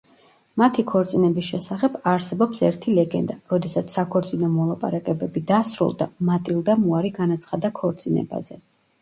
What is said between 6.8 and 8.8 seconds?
უარი განაცხადა ქორწინებაზე.